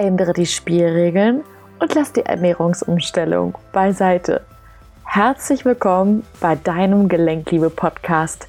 ändere 0.00 0.32
die 0.32 0.46
Spielregeln 0.46 1.44
und 1.78 1.94
lass 1.94 2.14
die 2.14 2.24
Ernährungsumstellung 2.24 3.58
beiseite. 3.70 4.46
Herzlich 5.04 5.66
willkommen 5.66 6.24
bei 6.40 6.56
deinem 6.56 7.06
Gelenkliebe-Podcast, 7.06 8.48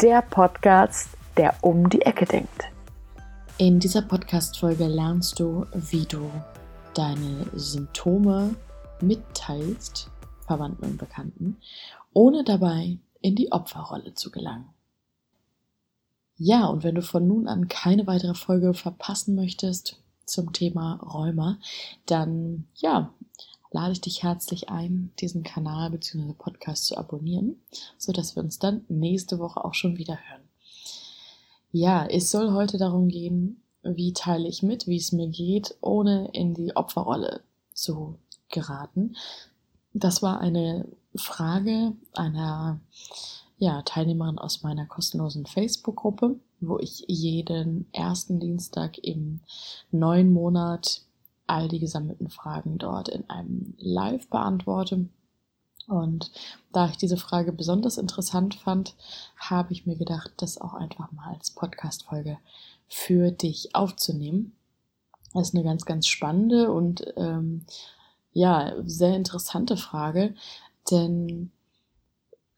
der 0.00 0.22
Podcast, 0.22 1.08
der 1.36 1.56
um 1.60 1.88
die 1.88 2.02
Ecke 2.02 2.24
denkt. 2.24 2.68
In 3.58 3.80
dieser 3.80 4.02
Podcast-Folge 4.02 4.86
lernst 4.86 5.40
du, 5.40 5.66
wie 5.74 6.06
du 6.06 6.30
deine 6.94 7.46
Symptome 7.54 8.54
mitteilst, 9.00 10.08
Verwandten 10.46 10.84
und 10.84 10.98
Bekannten, 10.98 11.56
ohne 12.12 12.44
dabei 12.44 12.98
in 13.20 13.34
die 13.34 13.50
Opferrolle 13.50 14.14
zu 14.14 14.30
gelangen. 14.30 14.68
Ja, 16.36 16.66
und 16.66 16.84
wenn 16.84 16.94
du 16.94 17.02
von 17.02 17.26
nun 17.26 17.48
an 17.48 17.66
keine 17.66 18.06
weitere 18.06 18.34
Folge 18.34 18.72
verpassen 18.72 19.34
möchtest, 19.34 20.01
zum 20.24 20.52
Thema 20.52 20.96
Rheuma, 21.02 21.58
dann 22.06 22.66
ja, 22.74 23.12
lade 23.70 23.92
ich 23.92 24.00
dich 24.00 24.22
herzlich 24.22 24.68
ein, 24.68 25.12
diesen 25.18 25.42
Kanal 25.42 25.90
bzw. 25.90 26.32
Podcast 26.34 26.86
zu 26.86 26.96
abonnieren, 26.96 27.60
so 27.98 28.12
dass 28.12 28.36
wir 28.36 28.42
uns 28.42 28.58
dann 28.58 28.84
nächste 28.88 29.38
Woche 29.38 29.64
auch 29.64 29.74
schon 29.74 29.96
wieder 29.96 30.18
hören. 30.28 30.42
Ja, 31.72 32.06
es 32.06 32.30
soll 32.30 32.52
heute 32.52 32.76
darum 32.76 33.08
gehen, 33.08 33.62
wie 33.82 34.12
teile 34.12 34.46
ich 34.46 34.62
mit, 34.62 34.86
wie 34.86 34.98
es 34.98 35.12
mir 35.12 35.28
geht, 35.28 35.74
ohne 35.80 36.28
in 36.32 36.54
die 36.54 36.76
Opferrolle 36.76 37.40
zu 37.72 38.18
geraten. 38.50 39.16
Das 39.94 40.22
war 40.22 40.40
eine 40.40 40.86
Frage 41.16 41.92
einer 42.12 42.80
ja, 43.62 43.82
Teilnehmerin 43.82 44.38
aus 44.38 44.62
meiner 44.62 44.86
kostenlosen 44.86 45.46
Facebook-Gruppe 45.46 46.36
wo 46.62 46.78
ich 46.78 47.04
jeden 47.08 47.86
ersten 47.92 48.40
Dienstag 48.40 48.98
im 48.98 49.40
neuen 49.90 50.32
Monat 50.32 51.02
all 51.46 51.68
die 51.68 51.80
gesammelten 51.80 52.30
Fragen 52.30 52.78
dort 52.78 53.08
in 53.08 53.28
einem 53.28 53.74
Live 53.78 54.28
beantworte. 54.28 55.08
Und 55.88 56.30
da 56.72 56.88
ich 56.88 56.96
diese 56.96 57.16
Frage 57.16 57.52
besonders 57.52 57.98
interessant 57.98 58.54
fand, 58.54 58.94
habe 59.36 59.72
ich 59.72 59.84
mir 59.84 59.96
gedacht, 59.96 60.32
das 60.36 60.60
auch 60.60 60.74
einfach 60.74 61.10
mal 61.10 61.34
als 61.34 61.50
Podcast-Folge 61.50 62.38
für 62.88 63.32
dich 63.32 63.74
aufzunehmen. 63.74 64.52
Das 65.34 65.48
ist 65.48 65.54
eine 65.54 65.64
ganz, 65.64 65.84
ganz 65.84 66.06
spannende 66.06 66.70
und 66.70 67.04
ähm, 67.16 67.66
ja, 68.32 68.72
sehr 68.86 69.16
interessante 69.16 69.76
Frage, 69.76 70.34
denn 70.90 71.50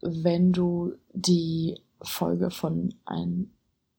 wenn 0.05 0.53
du 0.53 0.95
die 1.13 1.81
Folge 2.03 2.51
von 2.51 2.95
ein 3.05 3.51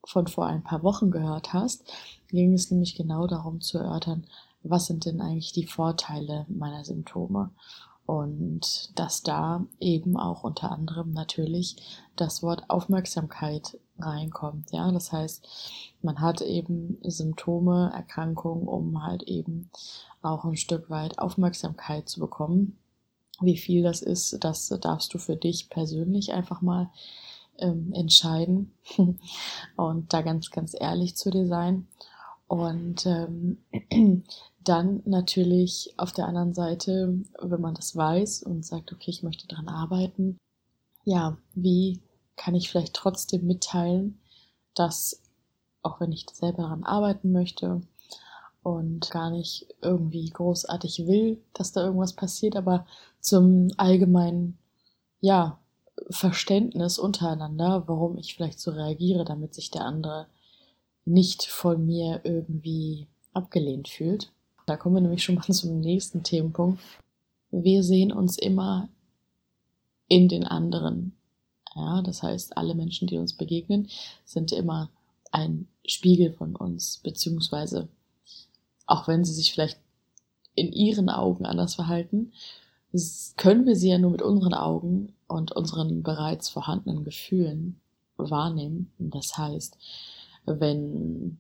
von 0.07 0.27
vor 0.27 0.45
ein 0.45 0.63
paar 0.63 0.83
Wochen 0.83 1.09
gehört 1.09 1.51
hast, 1.51 1.91
ging 2.27 2.53
es 2.53 2.69
nämlich 2.69 2.93
genau 2.95 3.25
darum 3.25 3.59
zu 3.59 3.79
erörtern, 3.79 4.27
was 4.61 4.85
sind 4.85 5.05
denn 5.05 5.19
eigentlich 5.19 5.51
die 5.51 5.65
Vorteile 5.65 6.45
meiner 6.47 6.85
Symptome 6.85 7.49
und 8.05 8.91
dass 8.99 9.23
da 9.23 9.65
eben 9.79 10.15
auch 10.17 10.43
unter 10.43 10.71
anderem 10.71 11.11
natürlich 11.11 11.77
das 12.15 12.43
Wort 12.43 12.69
Aufmerksamkeit 12.69 13.79
reinkommt. 13.97 14.71
Ja, 14.71 14.91
das 14.91 15.11
heißt, 15.11 15.47
man 16.01 16.19
hat 16.19 16.41
eben 16.41 16.99
Symptome, 17.03 17.91
Erkrankungen, 17.93 18.67
um 18.67 19.03
halt 19.03 19.23
eben 19.23 19.71
auch 20.21 20.45
ein 20.45 20.57
Stück 20.57 20.89
weit 20.89 21.17
Aufmerksamkeit 21.17 22.07
zu 22.07 22.19
bekommen. 22.19 22.77
Wie 23.41 23.57
viel 23.57 23.83
das 23.83 24.01
ist, 24.01 24.37
das 24.43 24.69
darfst 24.81 25.13
du 25.13 25.17
für 25.17 25.35
dich 25.35 25.69
persönlich 25.69 26.33
einfach 26.33 26.61
mal 26.61 26.89
ähm, 27.57 27.91
entscheiden 27.93 28.73
und 29.75 30.13
da 30.13 30.21
ganz, 30.21 30.51
ganz 30.51 30.75
ehrlich 30.77 31.15
zu 31.15 31.31
dir 31.31 31.47
sein. 31.47 31.87
Und 32.47 33.05
ähm, 33.05 33.57
dann 34.63 35.01
natürlich 35.05 35.93
auf 35.97 36.11
der 36.11 36.27
anderen 36.27 36.53
Seite, 36.53 37.19
wenn 37.41 37.61
man 37.61 37.75
das 37.75 37.95
weiß 37.95 38.43
und 38.43 38.65
sagt, 38.65 38.93
okay, 38.93 39.11
ich 39.11 39.23
möchte 39.23 39.47
daran 39.47 39.67
arbeiten, 39.67 40.37
ja, 41.03 41.37
wie 41.53 42.01
kann 42.35 42.55
ich 42.55 42.69
vielleicht 42.69 42.93
trotzdem 42.93 43.45
mitteilen, 43.45 44.19
dass 44.73 45.21
auch 45.81 45.99
wenn 45.99 46.11
ich 46.11 46.25
selber 46.33 46.63
daran 46.63 46.83
arbeiten 46.83 47.31
möchte 47.31 47.81
und 48.65 49.11
gar 49.11 49.29
nicht 49.29 49.67
irgendwie 49.83 50.27
großartig 50.27 51.05
will, 51.05 51.39
dass 51.53 51.71
da 51.71 51.85
irgendwas 51.85 52.13
passiert, 52.13 52.55
aber 52.55 52.87
zum 53.19 53.67
allgemeinen, 53.77 54.57
ja, 55.21 55.59
Verständnis 56.09 56.97
untereinander, 56.97 57.83
warum 57.85 58.17
ich 58.17 58.33
vielleicht 58.33 58.59
so 58.59 58.71
reagiere, 58.71 59.23
damit 59.23 59.53
sich 59.53 59.69
der 59.69 59.85
andere 59.85 60.25
nicht 61.05 61.43
von 61.43 61.85
mir 61.85 62.21
irgendwie 62.23 63.05
abgelehnt 63.33 63.87
fühlt. 63.87 64.31
Da 64.65 64.77
kommen 64.77 64.95
wir 64.95 65.01
nämlich 65.01 65.23
schon 65.23 65.35
mal 65.35 65.43
zum 65.51 65.79
nächsten 65.79 66.23
Themenpunkt. 66.23 66.81
Wir 67.51 67.83
sehen 67.83 68.11
uns 68.11 68.35
immer 68.35 68.89
in 70.07 70.27
den 70.27 70.43
anderen. 70.43 71.15
Ja, 71.75 72.01
das 72.01 72.23
heißt, 72.23 72.57
alle 72.57 72.73
Menschen, 72.73 73.07
die 73.07 73.19
uns 73.19 73.33
begegnen, 73.33 73.89
sind 74.23 74.51
immer 74.51 74.89
ein 75.31 75.67
Spiegel 75.85 76.33
von 76.33 76.55
uns, 76.55 76.99
beziehungsweise 77.03 77.89
auch 78.85 79.07
wenn 79.07 79.25
sie 79.25 79.33
sich 79.33 79.51
vielleicht 79.53 79.79
in 80.55 80.71
ihren 80.71 81.09
Augen 81.09 81.45
anders 81.45 81.75
verhalten, 81.75 82.31
können 83.37 83.65
wir 83.65 83.75
sie 83.75 83.89
ja 83.89 83.97
nur 83.97 84.11
mit 84.11 84.21
unseren 84.21 84.53
Augen 84.53 85.13
und 85.27 85.51
unseren 85.51 86.01
bereits 86.01 86.49
vorhandenen 86.49 87.03
Gefühlen 87.03 87.79
wahrnehmen. 88.15 88.91
Das 88.97 89.37
heißt, 89.37 89.77
wenn 90.45 91.37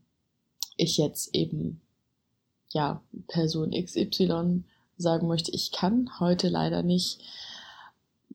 ich 0.75 0.97
jetzt 0.97 1.33
eben 1.33 1.79
ja 2.71 3.01
Person 3.27 3.71
XY 3.71 4.63
sagen 4.97 5.27
möchte, 5.27 5.51
ich 5.51 5.71
kann 5.71 6.09
heute 6.19 6.49
leider 6.49 6.83
nicht, 6.83 7.21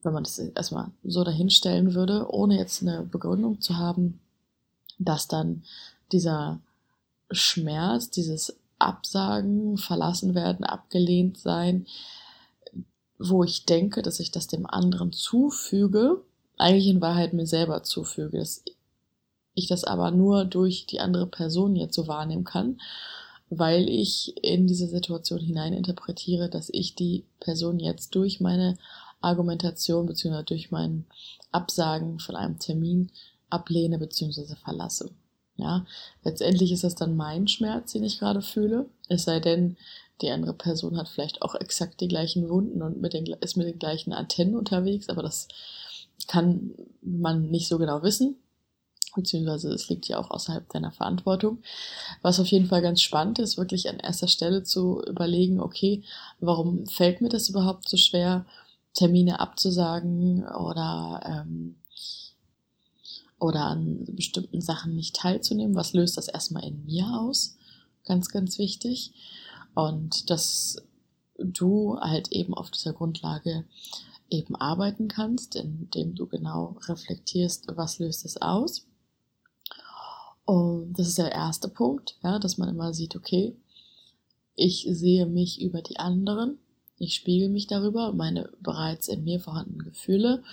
wenn 0.03 0.13
man 0.13 0.23
das 0.23 0.39
erstmal 0.39 0.89
so 1.03 1.23
dahinstellen 1.23 1.93
würde, 1.93 2.27
ohne 2.31 2.57
jetzt 2.57 2.81
eine 2.81 3.03
Begründung 3.03 3.61
zu 3.61 3.77
haben, 3.77 4.19
dass 4.97 5.27
dann 5.27 5.63
dieser 6.11 6.59
Schmerz, 7.29 8.09
dieses 8.09 8.57
Absagen, 8.81 9.77
verlassen 9.77 10.35
werden, 10.35 10.65
abgelehnt 10.65 11.37
sein, 11.37 11.85
wo 13.19 13.43
ich 13.43 13.65
denke, 13.65 14.01
dass 14.01 14.19
ich 14.19 14.31
das 14.31 14.47
dem 14.47 14.65
anderen 14.65 15.11
zufüge, 15.11 16.21
eigentlich 16.57 16.87
in 16.87 17.01
Wahrheit 17.01 17.33
mir 17.33 17.47
selber 17.47 17.83
zufüge, 17.83 18.39
dass 18.39 18.63
ich 19.53 19.67
das 19.67 19.83
aber 19.83 20.11
nur 20.11 20.45
durch 20.45 20.85
die 20.85 20.99
andere 20.99 21.27
Person 21.27 21.75
jetzt 21.75 21.95
so 21.95 22.07
wahrnehmen 22.07 22.43
kann, 22.43 22.79
weil 23.49 23.89
ich 23.89 24.33
in 24.43 24.65
diese 24.65 24.87
Situation 24.87 25.39
hineininterpretiere, 25.39 26.49
dass 26.49 26.69
ich 26.71 26.95
die 26.95 27.25
Person 27.39 27.79
jetzt 27.79 28.15
durch 28.15 28.39
meine 28.39 28.77
Argumentation 29.19 30.05
bzw. 30.05 30.43
durch 30.43 30.71
mein 30.71 31.05
Absagen 31.51 32.19
von 32.19 32.35
einem 32.35 32.59
Termin 32.59 33.11
ablehne 33.49 33.99
bzw. 33.99 34.55
verlasse. 34.55 35.11
Ja, 35.61 35.85
letztendlich 36.23 36.71
ist 36.71 36.83
das 36.83 36.95
dann 36.95 37.15
mein 37.15 37.47
Schmerz, 37.47 37.91
den 37.91 38.03
ich 38.03 38.17
gerade 38.19 38.41
fühle. 38.41 38.89
Es 39.09 39.23
sei 39.25 39.39
denn, 39.39 39.77
die 40.21 40.31
andere 40.31 40.53
Person 40.53 40.97
hat 40.97 41.07
vielleicht 41.07 41.41
auch 41.43 41.55
exakt 41.55 42.01
die 42.01 42.07
gleichen 42.07 42.49
Wunden 42.49 42.81
und 42.81 42.99
mit 42.99 43.13
den, 43.13 43.27
ist 43.41 43.57
mit 43.57 43.67
den 43.67 43.79
gleichen 43.79 44.11
Antennen 44.11 44.55
unterwegs, 44.55 45.09
aber 45.09 45.21
das 45.21 45.47
kann 46.27 46.71
man 47.01 47.49
nicht 47.49 47.67
so 47.67 47.77
genau 47.77 48.01
wissen. 48.03 48.37
Beziehungsweise 49.15 49.73
es 49.73 49.89
liegt 49.89 50.07
ja 50.07 50.17
auch 50.19 50.31
außerhalb 50.31 50.67
deiner 50.69 50.91
Verantwortung. 50.91 51.59
Was 52.21 52.39
auf 52.39 52.47
jeden 52.47 52.67
Fall 52.67 52.81
ganz 52.81 53.01
spannend 53.01 53.39
ist, 53.39 53.57
wirklich 53.57 53.89
an 53.89 53.99
erster 53.99 54.27
Stelle 54.27 54.63
zu 54.63 55.01
überlegen, 55.03 55.59
okay, 55.59 56.03
warum 56.39 56.87
fällt 56.87 57.21
mir 57.21 57.29
das 57.29 57.49
überhaupt 57.49 57.89
so 57.89 57.97
schwer, 57.97 58.45
Termine 58.93 59.39
abzusagen 59.39 60.45
oder 60.45 61.21
ähm, 61.25 61.75
oder 63.41 63.65
an 63.65 64.05
bestimmten 64.05 64.61
Sachen 64.61 64.95
nicht 64.95 65.15
teilzunehmen. 65.15 65.75
Was 65.75 65.93
löst 65.93 66.15
das 66.15 66.27
erstmal 66.27 66.63
in 66.63 66.85
mir 66.85 67.07
aus? 67.07 67.57
Ganz, 68.05 68.29
ganz 68.29 68.59
wichtig. 68.59 69.13
Und 69.73 70.29
dass 70.29 70.77
du 71.39 71.97
halt 71.99 72.31
eben 72.31 72.53
auf 72.53 72.69
dieser 72.69 72.93
Grundlage 72.93 73.65
eben 74.29 74.55
arbeiten 74.55 75.07
kannst, 75.07 75.55
indem 75.55 76.13
du 76.13 76.27
genau 76.27 76.77
reflektierst, 76.87 77.65
was 77.75 77.97
löst 77.97 78.25
es 78.25 78.39
aus. 78.39 78.85
Und 80.45 80.93
das 80.93 81.07
ist 81.07 81.17
der 81.17 81.31
erste 81.31 81.67
Punkt, 81.67 82.17
ja, 82.23 82.37
dass 82.37 82.59
man 82.59 82.69
immer 82.69 82.93
sieht, 82.93 83.15
okay, 83.15 83.55
ich 84.55 84.87
sehe 84.87 85.25
mich 85.25 85.61
über 85.61 85.81
die 85.81 85.97
anderen, 85.97 86.59
ich 86.99 87.15
spiegel 87.15 87.49
mich 87.49 87.65
darüber, 87.65 88.13
meine 88.13 88.51
bereits 88.59 89.07
in 89.07 89.23
mir 89.23 89.39
vorhandenen 89.39 89.83
Gefühle. 89.83 90.43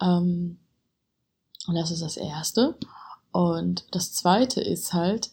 Ähm, 0.00 0.58
und 1.66 1.74
das 1.74 1.90
ist 1.90 2.02
das 2.02 2.16
erste. 2.16 2.76
Und 3.30 3.84
das 3.92 4.12
zweite 4.12 4.60
ist 4.60 4.92
halt, 4.92 5.30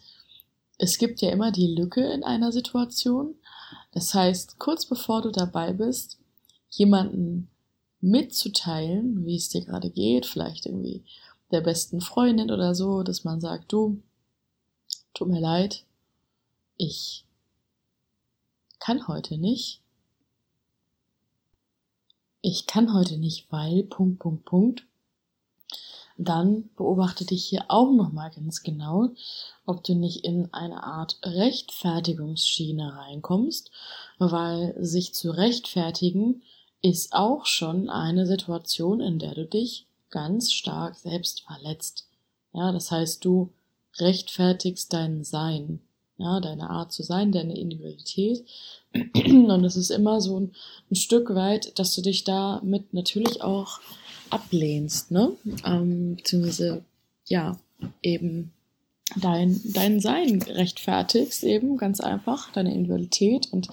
es 0.78 0.98
gibt 0.98 1.22
ja 1.22 1.32
immer 1.32 1.52
die 1.52 1.68
Lücke 1.68 2.02
in 2.02 2.24
einer 2.24 2.52
Situation. 2.52 3.36
Das 3.92 4.14
heißt, 4.14 4.60
kurz 4.60 4.86
bevor 4.86 5.22
du 5.22 5.32
dabei 5.32 5.74
bist, 5.74 6.20
jemanden 6.70 7.50
mitzuteilen, 8.02 9.26
wie 9.26 9.36
es 9.36 9.50
dir 9.50 9.66
gerade 9.66 9.90
geht, 9.90 10.26
vielleicht 10.26 10.66
irgendwie 10.66 11.04
der 11.52 11.62
besten 11.62 12.00
Freundin 12.00 12.52
oder 12.52 12.76
so, 12.76 13.04
dass 13.04 13.24
man 13.24 13.42
sagt, 13.42 13.72
du, 13.74 14.02
tut 15.14 15.28
mir 15.28 15.42
leid, 15.42 15.84
ich 16.78 17.26
kann 18.80 19.08
heute 19.08 19.38
nicht. 19.38 19.82
Ich 22.42 22.68
kann 22.68 22.94
heute 22.94 23.18
nicht, 23.18 23.52
weil, 23.52 23.84
Punkt, 23.84 24.20
Punkt, 24.20 24.46
Punkt. 24.46 24.86
Dann 26.22 26.70
beobachte 26.76 27.24
dich 27.24 27.46
hier 27.46 27.64
auch 27.70 27.94
nochmal 27.94 28.30
ganz 28.30 28.62
genau, 28.62 29.08
ob 29.66 29.86
du 29.86 29.96
nicht 29.96 30.26
in 30.26 30.54
eine 30.54 30.84
Art 30.84 31.18
Rechtfertigungsschiene 31.24 32.94
reinkommst, 32.94 33.72
weil 34.18 34.76
sich 34.78 35.14
zu 35.14 35.32
rechtfertigen 35.32 36.42
ist 36.82 37.14
auch 37.14 37.46
schon 37.46 37.90
eine 37.90 38.26
Situation, 38.26 39.00
in 39.00 39.18
der 39.18 39.34
du 39.34 39.46
dich 39.46 39.86
ganz 40.10 40.52
stark 40.52 40.96
selbst 40.96 41.44
verletzt. 41.44 42.10
Ja, 42.54 42.74
das 42.74 42.92
heißt, 42.92 43.24
du 43.24 43.54
rechtfertigst 43.98 44.92
dein 44.92 45.24
Sein, 45.24 45.80
ja, 46.18 46.42
deine 46.42 46.70
Art 46.70 46.92
zu 46.92 47.02
sein, 47.02 47.32
deine 47.32 47.58
Individualität. 47.58 48.46
Und 49.16 49.64
es 49.64 49.78
ist 49.78 49.90
immer 49.90 50.20
so 50.20 50.38
ein, 50.38 50.52
ein 50.92 50.96
Stück 50.96 51.34
weit, 51.34 51.80
dass 51.80 51.96
du 51.96 52.02
dich 52.02 52.26
damit 52.26 52.94
natürlich 52.94 53.42
auch 53.42 53.80
ablehnst, 54.32 55.12
ne? 55.12 55.32
Ähm, 55.66 56.16
beziehungsweise, 56.18 56.84
ja, 57.26 57.58
eben 58.02 58.52
dein, 59.16 59.60
dein 59.66 60.00
Sein 60.00 60.42
rechtfertigst, 60.42 61.44
eben 61.44 61.78
ganz 61.78 62.00
einfach, 62.00 62.52
deine 62.52 62.74
Individualität. 62.74 63.52
Und 63.52 63.70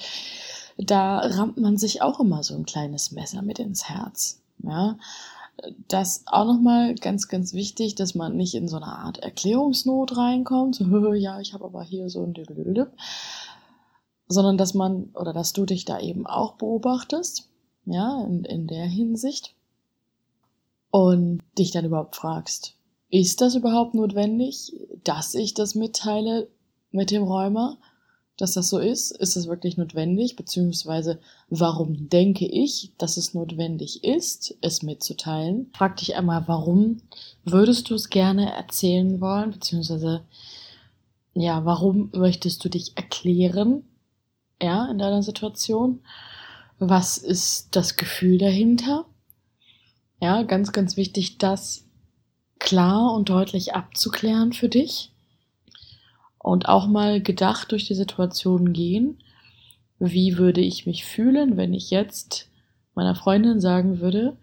da 0.78 1.18
rammt 1.18 1.58
man 1.58 1.76
sich 1.76 2.02
auch 2.02 2.20
immer 2.20 2.42
so 2.42 2.54
ein 2.54 2.66
kleines 2.66 3.12
Messer 3.12 3.42
mit 3.42 3.58
ins 3.58 3.88
Herz. 3.88 4.40
Ja, 4.62 4.96
das 5.88 6.24
auch 6.26 6.44
nochmal 6.44 6.94
ganz, 6.96 7.28
ganz 7.28 7.54
wichtig, 7.54 7.94
dass 7.94 8.14
man 8.14 8.36
nicht 8.36 8.54
in 8.54 8.68
so 8.68 8.76
eine 8.76 8.86
Art 8.86 9.18
Erklärungsnot 9.18 10.16
reinkommt, 10.16 10.76
so, 10.76 10.84
ja, 11.14 11.40
ich 11.40 11.54
habe 11.54 11.64
aber 11.64 11.82
hier 11.82 12.10
so 12.10 12.22
ein 12.24 12.34
Düdelüdelüp, 12.34 12.92
sondern 14.28 14.58
dass 14.58 14.74
man 14.74 15.10
oder 15.14 15.32
dass 15.32 15.52
du 15.52 15.64
dich 15.64 15.84
da 15.84 16.00
eben 16.00 16.26
auch 16.26 16.54
beobachtest, 16.54 17.48
ja, 17.86 18.22
in, 18.24 18.44
in 18.44 18.66
der 18.66 18.86
Hinsicht 18.86 19.55
und 20.90 21.42
dich 21.58 21.70
dann 21.70 21.84
überhaupt 21.84 22.16
fragst, 22.16 22.74
ist 23.10 23.40
das 23.40 23.54
überhaupt 23.54 23.94
notwendig, 23.94 24.72
dass 25.04 25.34
ich 25.34 25.54
das 25.54 25.74
mitteile 25.74 26.48
mit 26.90 27.10
dem 27.10 27.22
Räumer? 27.22 27.78
dass 28.36 28.52
das 28.52 28.68
so 28.68 28.78
ist? 28.78 29.12
Ist 29.12 29.36
es 29.36 29.48
wirklich 29.48 29.76
notwendig? 29.76 30.36
Beziehungsweise 30.36 31.18
warum 31.48 32.08
denke 32.08 32.46
ich, 32.46 32.92
dass 32.98 33.16
es 33.16 33.34
notwendig 33.34 34.04
ist, 34.04 34.56
es 34.60 34.82
mitzuteilen? 34.82 35.70
Frag 35.74 35.96
dich 35.96 36.16
einmal, 36.16 36.46
warum 36.46 36.98
würdest 37.44 37.88
du 37.90 37.94
es 37.94 38.10
gerne 38.10 38.52
erzählen 38.52 39.20
wollen? 39.20 39.52
Beziehungsweise, 39.52 40.24
ja, 41.34 41.64
warum 41.64 42.10
möchtest 42.14 42.64
du 42.64 42.68
dich 42.68 42.96
erklären? 42.96 43.84
Ja, 44.60 44.90
in 44.90 44.98
deiner 44.98 45.22
Situation? 45.22 46.00
Was 46.78 47.16
ist 47.16 47.74
das 47.74 47.96
Gefühl 47.96 48.36
dahinter? 48.38 49.06
Ja, 50.20 50.42
ganz, 50.42 50.72
ganz 50.72 50.96
wichtig, 50.96 51.38
das 51.38 51.84
klar 52.58 53.12
und 53.14 53.28
deutlich 53.28 53.74
abzuklären 53.74 54.52
für 54.52 54.68
dich 54.68 55.12
und 56.38 56.68
auch 56.68 56.86
mal 56.86 57.20
gedacht 57.20 57.72
durch 57.72 57.86
die 57.86 57.94
Situation 57.94 58.72
gehen, 58.72 59.22
wie 59.98 60.38
würde 60.38 60.60
ich 60.60 60.86
mich 60.86 61.04
fühlen, 61.04 61.56
wenn 61.56 61.74
ich 61.74 61.90
jetzt 61.90 62.48
meiner 62.94 63.14
Freundin 63.14 63.60
sagen 63.60 64.00
würde, 64.00 64.36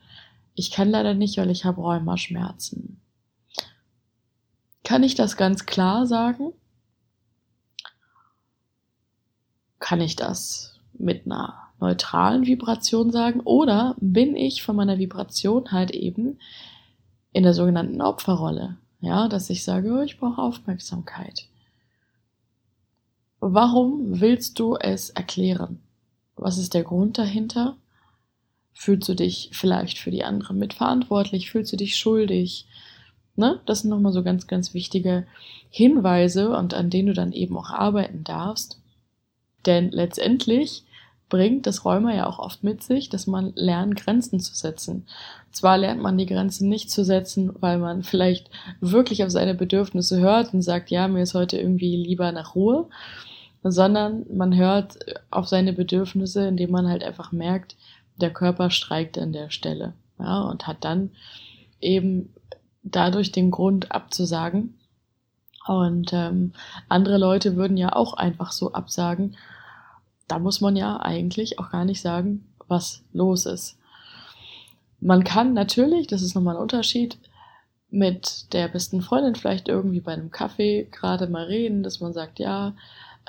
ich 0.55 0.69
kann 0.69 0.89
leider 0.89 1.15
nicht, 1.15 1.37
weil 1.37 1.49
ich 1.49 1.65
habe 1.65 1.81
Rheumaschmerzen. 1.81 3.01
Kann 4.83 5.01
ich 5.01 5.15
das 5.15 5.37
ganz 5.37 5.65
klar 5.65 6.05
sagen? 6.05 6.53
Kann 9.79 10.01
ich 10.01 10.15
das 10.15 10.79
mit 10.93 11.25
einer 11.25 11.62
neutralen 11.83 12.45
Vibration 12.47 13.11
sagen? 13.11 13.41
Oder 13.41 13.95
bin 13.99 14.35
ich 14.35 14.63
von 14.63 14.75
meiner 14.75 14.97
Vibration 14.97 15.71
halt 15.71 15.91
eben 15.91 16.39
in 17.31 17.43
der 17.43 17.53
sogenannten 17.53 18.01
Opferrolle? 18.01 18.77
Ja, 19.01 19.27
dass 19.27 19.49
ich 19.49 19.63
sage, 19.63 19.93
oh, 19.93 20.01
ich 20.01 20.17
brauche 20.17 20.41
Aufmerksamkeit. 20.41 21.47
Warum 23.39 24.21
willst 24.21 24.57
du 24.59 24.77
es 24.77 25.09
erklären? 25.09 25.81
Was 26.37 26.57
ist 26.57 26.73
der 26.73 26.83
Grund 26.83 27.17
dahinter? 27.17 27.75
Fühlst 28.71 29.07
du 29.09 29.13
dich 29.13 29.49
vielleicht 29.51 29.99
für 29.99 30.09
die 30.09 30.23
anderen 30.23 30.57
mitverantwortlich? 30.57 31.51
Fühlst 31.51 31.73
du 31.73 31.77
dich 31.77 31.97
schuldig? 31.97 32.65
Ne? 33.35 33.59
Das 33.65 33.81
sind 33.81 33.89
nochmal 33.89 34.13
so 34.13 34.23
ganz, 34.23 34.47
ganz 34.47 34.73
wichtige 34.73 35.27
Hinweise 35.69 36.55
und 36.55 36.73
an 36.73 36.89
denen 36.89 37.07
du 37.07 37.13
dann 37.13 37.33
eben 37.33 37.57
auch 37.57 37.69
arbeiten 37.69 38.23
darfst. 38.23 38.79
Denn 39.65 39.91
letztendlich 39.91 40.85
bringt 41.29 41.65
das 41.65 41.83
Rheuma 41.83 42.13
ja 42.13 42.27
auch 42.27 42.39
oft 42.39 42.63
mit 42.63 42.83
sich, 42.83 43.09
dass 43.09 43.27
man 43.27 43.53
lernt, 43.55 43.95
Grenzen 43.95 44.39
zu 44.39 44.53
setzen. 44.53 45.07
Zwar 45.51 45.77
lernt 45.77 46.01
man 46.01 46.17
die 46.17 46.25
Grenzen 46.25 46.69
nicht 46.69 46.91
zu 46.91 47.03
setzen, 47.03 47.51
weil 47.59 47.79
man 47.79 48.03
vielleicht 48.03 48.49
wirklich 48.81 49.23
auf 49.23 49.31
seine 49.31 49.55
Bedürfnisse 49.55 50.19
hört 50.19 50.53
und 50.53 50.61
sagt, 50.61 50.91
ja, 50.91 51.07
mir 51.07 51.23
ist 51.23 51.33
heute 51.33 51.57
irgendwie 51.57 51.95
lieber 51.95 52.31
nach 52.31 52.55
Ruhe, 52.55 52.87
sondern 53.63 54.25
man 54.35 54.55
hört 54.55 54.99
auf 55.31 55.47
seine 55.47 55.73
Bedürfnisse, 55.73 56.47
indem 56.47 56.71
man 56.71 56.87
halt 56.87 57.03
einfach 57.03 57.31
merkt, 57.31 57.75
der 58.17 58.31
Körper 58.31 58.69
streikt 58.69 59.17
an 59.17 59.33
der 59.33 59.49
Stelle, 59.49 59.93
ja, 60.19 60.41
und 60.41 60.67
hat 60.67 60.83
dann 60.83 61.11
eben 61.81 62.33
dadurch 62.83 63.31
den 63.31 63.51
Grund 63.51 63.91
abzusagen. 63.91 64.75
Und 65.65 66.11
ähm, 66.13 66.51
andere 66.89 67.17
Leute 67.17 67.55
würden 67.55 67.77
ja 67.77 67.95
auch 67.95 68.13
einfach 68.13 68.51
so 68.51 68.73
absagen, 68.73 69.37
da 70.27 70.39
muss 70.39 70.61
man 70.61 70.75
ja 70.75 70.97
eigentlich 70.97 71.59
auch 71.59 71.69
gar 71.71 71.85
nicht 71.85 72.01
sagen, 72.01 72.45
was 72.67 73.03
los 73.13 73.45
ist. 73.45 73.77
Man 74.99 75.23
kann 75.23 75.53
natürlich, 75.53 76.07
das 76.07 76.21
ist 76.21 76.33
nochmal 76.35 76.55
ein 76.55 76.61
Unterschied, 76.61 77.17
mit 77.89 78.51
der 78.53 78.69
besten 78.69 79.01
Freundin 79.01 79.35
vielleicht 79.35 79.67
irgendwie 79.67 79.99
bei 79.99 80.13
einem 80.13 80.31
Kaffee 80.31 80.87
gerade 80.91 81.27
mal 81.27 81.45
reden, 81.45 81.83
dass 81.83 81.99
man 81.99 82.11
sagt, 82.11 82.39
ja, 82.39 82.73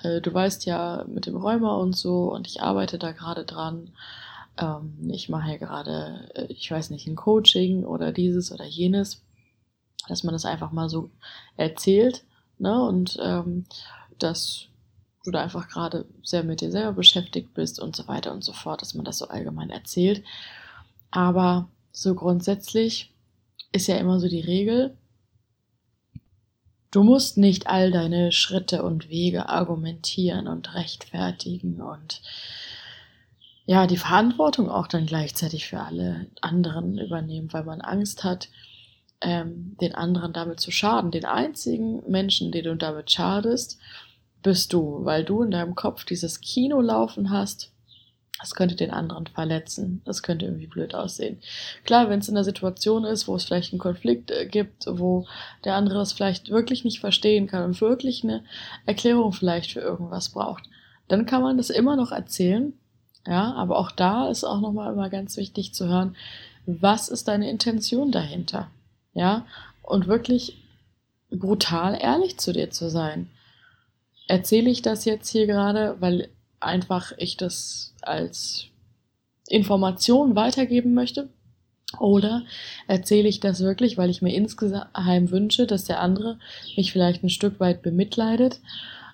äh, 0.03 0.21
du 0.21 0.33
weißt 0.33 0.65
ja 0.65 1.05
mit 1.07 1.27
dem 1.27 1.37
Rheuma 1.37 1.77
und 1.77 1.95
so 1.97 2.33
und 2.33 2.47
ich 2.47 2.63
arbeite 2.63 2.99
da 2.99 3.13
gerade 3.13 3.45
dran. 3.45 3.91
Ähm, 4.57 5.11
ich 5.11 5.29
mache 5.29 5.51
ja 5.51 5.57
gerade, 5.59 6.31
äh, 6.35 6.47
ich 6.49 6.71
weiß 6.71 6.91
nicht, 6.91 7.07
ein 7.07 7.17
Coaching 7.17 7.85
oder 7.85 8.13
dieses 8.13 8.53
oder 8.53 8.65
jenes, 8.65 9.23
dass 10.09 10.25
man 10.25 10.33
das 10.33 10.47
einfach 10.47 10.73
mal 10.73 10.89
so 10.89 11.11
erzählt, 11.57 12.25
ne, 12.59 12.83
und 12.83 13.19
ähm, 13.23 13.67
dass 14.19 14.69
du 15.25 15.31
da 15.31 15.43
einfach 15.43 15.69
gerade 15.69 16.05
sehr 16.23 16.45
mit 16.45 16.61
dir 16.61 16.71
selber 16.71 16.93
beschäftigt 16.93 17.55
bist 17.55 17.81
und 17.81 17.97
so 17.97 18.07
weiter 18.07 18.33
und 18.33 18.45
so 18.45 18.53
fort, 18.53 18.83
dass 18.83 18.95
man 18.95 19.05
das 19.05 19.19
so 19.19 19.29
allgemein 19.29 19.71
erzählt. 19.71 20.23
Aber 21.11 21.69
so 21.93 22.15
grundsätzlich 22.15 23.13
ist 23.73 23.89
ja 23.89 23.97
immer 23.97 24.21
so 24.21 24.29
die 24.29 24.41
Regel, 24.41 24.97
du 26.91 27.03
musst 27.03 27.39
nicht 27.39 27.67
all 27.67 27.91
deine 27.91 28.31
Schritte 28.33 28.83
und 28.83 29.09
Wege 29.09 29.49
argumentieren 29.49 30.47
und 30.47 30.75
rechtfertigen 30.75 31.81
und 31.81 32.23
ja, 33.67 33.87
die 33.87 33.97
Verantwortung 33.97 34.69
auch 34.69 34.87
dann 34.87 35.07
gleichzeitig 35.07 35.67
für 35.67 35.81
alle 35.81 36.27
anderen 36.43 36.99
übernehmen, 36.99 37.51
weil 37.53 37.65
man 37.65 37.81
Angst 37.81 38.23
hat, 38.23 38.49
ähm, 39.23 39.77
den 39.81 39.95
anderen 39.95 40.35
damit 40.35 40.61
zu 40.61 40.71
schaden. 40.71 41.11
Den 41.11 41.25
einzigen 41.25 42.03
Menschen, 42.11 42.53
den 42.53 42.65
du 42.65 42.77
damit 42.77 43.11
schadest, 43.11 43.79
bist 44.45 44.73
du, 44.73 45.05
weil 45.05 45.25
du 45.25 45.43
in 45.43 45.51
deinem 45.51 45.75
Kopf 45.75 46.05
dieses 46.05 46.41
Kino 46.41 46.81
laufen 46.81 47.31
hast. 47.31 47.73
Das 48.39 48.55
könnte 48.55 48.77
den 48.77 48.91
anderen 48.91 49.27
verletzen. 49.27 50.03
Das 50.05 50.23
könnte 50.23 50.45
irgendwie 50.45 50.67
blöd 50.67 50.95
aussehen. 50.95 51.41
Klar, 51.85 52.11
wenn 52.11 52.19
es 52.19 52.29
in 52.29 52.37
einer 52.37 52.45
Situation 52.45 53.05
ist, 53.05 53.27
wo 53.27 53.35
es 53.37 53.45
vielleicht 53.45 53.73
einen 53.73 53.81
Konflikt 53.81 54.31
äh, 54.31 54.47
gibt, 54.47 54.87
wo 54.87 55.27
der 55.65 55.77
andere 55.77 55.99
das 55.99 56.13
vielleicht 56.13 56.51
wirklich 56.51 56.85
nicht 56.85 57.01
verstehen 57.01 57.47
kann 57.47 57.65
und 57.65 57.81
wirklich 57.81 58.23
eine 58.23 58.45
Erklärung 58.87 59.33
vielleicht 59.33 59.73
für 59.73 59.81
irgendwas 59.81 60.29
braucht, 60.29 60.65
dann 61.09 61.27
kann 61.27 61.43
man 61.43 61.57
das 61.57 61.71
immer 61.71 61.97
noch 61.97 62.13
erzählen. 62.13 62.75
Ja, 63.27 63.55
aber 63.55 63.79
auch 63.79 63.91
da 63.91 64.29
ist 64.29 64.45
auch 64.45 64.61
nochmal 64.61 64.93
immer 64.93 65.09
ganz 65.09 65.39
wichtig 65.39 65.73
zu 65.73 65.89
hören, 65.89 66.15
was 66.67 67.09
ist 67.09 67.29
deine 67.29 67.49
Intention 67.49 68.13
dahinter? 68.13 68.71
Ja, 69.15 69.47
und 69.83 70.07
wirklich 70.07 70.59
brutal 71.31 71.99
ehrlich 71.99 72.39
zu 72.39 72.53
dir 72.53 72.71
zu 72.71 72.91
sein 72.91 73.31
erzähle 74.29 74.71
ich 74.71 74.83
das 74.83 75.05
jetzt 75.05 75.29
hier 75.29 75.47
gerade, 75.47 75.97
weil 76.01 76.29
einfach 76.61 77.13
ich 77.19 77.37
das 77.37 77.95
als 78.03 78.67
Information 79.49 80.37
weitergeben 80.37 80.95
möchte? 80.95 81.29
Oder 82.01 82.43
erzähle 82.89 83.29
ich 83.29 83.41
das 83.41 83.61
wirklich, 83.61 83.97
weil 83.99 84.11
ich 84.11 84.23
mir 84.23 84.35
insgeheim 84.35 85.31
wünsche, 85.31 85.67
dass 85.67 85.85
der 85.85 86.01
andere 86.01 86.39
mich 86.77 86.93
vielleicht 86.93 87.23
ein 87.23 87.31
Stück 87.31 87.61
weit 87.61 87.83
bemitleidet 87.83 88.61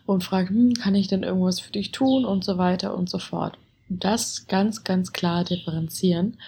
und 0.06 0.24
fragt, 0.24 0.50
hm, 0.50 0.74
kann 0.74 0.94
ich 0.94 1.08
denn 1.08 1.22
irgendwas 1.22 1.60
für 1.60 1.72
dich 1.72 1.92
tun 1.92 2.24
und 2.24 2.44
so 2.44 2.58
weiter 2.58 2.96
und 2.96 3.10
so 3.10 3.18
fort. 3.18 3.58
Das 3.88 4.46
ganz, 4.46 4.84
ganz 4.84 5.12
klar 5.12 5.44
differenzieren. 5.44 6.38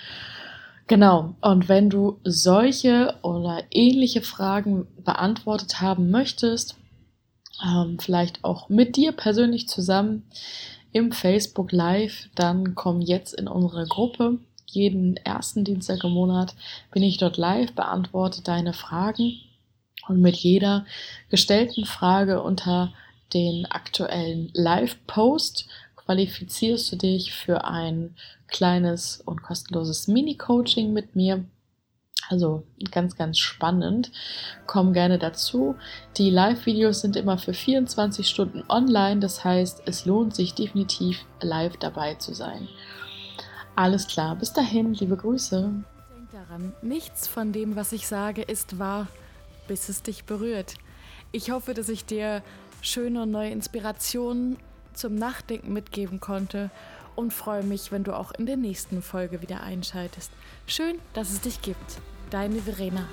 Genau. 0.87 1.35
Und 1.41 1.69
wenn 1.69 1.91
du 1.91 2.19
solche 2.25 3.15
oder 3.23 3.63
ähnliche 3.71 4.23
Fragen 4.23 4.87
beantwortet 5.05 5.81
haben 5.81 6.11
möchtest, 6.11 6.77
ähm, 7.65 7.99
vielleicht 7.99 8.45
auch 8.45 8.69
mit 8.69 8.97
dir 8.97 9.13
persönlich 9.13 9.69
zusammen 9.69 10.25
im 10.93 11.13
Facebook 11.13 11.73
Live, 11.73 12.29
dann 12.35 12.75
komm 12.75 13.01
jetzt 13.01 13.35
in 13.35 13.49
unsere 13.49 13.87
Gruppe. 13.87 14.39
Jeden 14.67 15.17
ersten 15.19 15.65
Dienstag 15.65 16.05
im 16.05 16.13
Monat 16.13 16.55
bin 16.93 17.03
ich 17.03 17.19
dort 17.19 17.37
live, 17.37 17.73
beantworte 17.73 18.43
deine 18.43 18.73
Fragen 18.73 19.35
und 20.09 20.21
mit 20.21 20.37
jeder 20.37 20.87
gestellten 21.31 21.85
Frage 21.85 22.43
unter 22.43 22.93
den 23.33 23.67
aktuellen 23.67 24.51
Live-Post 24.55 25.67
qualifizierst 25.97 26.93
du 26.93 26.97
dich 26.97 27.33
für 27.33 27.65
ein 27.65 28.15
kleines 28.49 29.23
und 29.25 29.43
kostenloses 29.43 30.09
Mini-Coaching 30.09 30.93
mit 30.93 31.17
mir. 31.17 31.45
Also 32.33 32.65
ganz, 32.91 33.15
ganz 33.15 33.37
spannend. 33.37 34.11
Komm 34.67 34.95
gerne 34.95 35.19
dazu. 35.19 35.77
Die 36.17 36.31
Live-Videos 36.31 37.03
sind 37.03 37.15
immer 37.15 37.37
für 37.37 37.53
24 37.53 38.27
Stunden 38.27 38.65
online. 38.71 39.21
Das 39.21 39.45
heißt, 39.45 39.83
es 39.85 40.07
lohnt 40.07 40.35
sich 40.35 40.55
definitiv 40.55 41.27
live 41.43 41.77
dabei 41.77 42.15
zu 42.15 42.33
sein. 42.33 42.69
Alles 43.77 44.07
klar. 44.07 44.35
Bis 44.37 44.55
dahin, 44.55 44.95
liebe 44.95 45.15
Grüße. 45.15 45.75
Denk 46.15 46.31
daran, 46.33 46.73
nichts 46.81 47.29
von 47.29 47.53
dem, 47.53 47.77
was 47.77 47.93
ich 47.93 48.07
sage, 48.07 48.41
ist 48.41 48.79
wahr, 48.79 49.09
bis 49.69 49.91
es 49.91 50.03
dich 50.03 50.25
berührt. 50.25 50.77
Ich 51.33 51.51
hoffe, 51.51 51.75
dass 51.75 51.91
ich 51.91 52.07
dir 52.07 52.43
schöne 52.81 53.25
und 53.25 53.31
neue 53.31 53.51
Inspirationen 53.51 54.57
zum 54.95 55.17
Nachdenken 55.17 55.75
mitgeben 55.75 56.19
konnte 56.19 56.71
und 57.15 57.35
freue 57.35 57.63
mich, 57.63 57.93
wenn 57.93 58.05
du 58.05 58.17
auch 58.17 58.33
in 58.33 58.47
der 58.47 58.57
nächsten 58.57 59.03
Folge 59.03 59.43
wieder 59.43 59.63
einschaltest. 59.63 60.33
Schön, 60.67 60.99
dass 61.13 61.31
es 61.31 61.43
dich 61.43 61.61
gibt. 61.61 62.01
Deine 62.33 62.63
Verena. 62.63 63.11